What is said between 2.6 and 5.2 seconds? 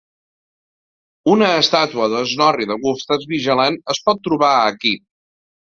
de Gustav Vigeland es pot trobar aquí.